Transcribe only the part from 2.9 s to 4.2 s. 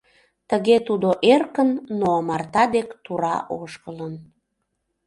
тура ошкылын.